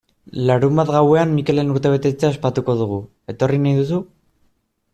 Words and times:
Larunbat 0.49 0.93
gauean 0.93 1.35
Mikelen 1.39 1.69
urtebetetzea 1.75 2.31
ospatuko 2.37 2.77
dugu, 2.81 2.99
etorri 3.35 3.61
nahi 3.67 3.77
duzu? 3.83 4.01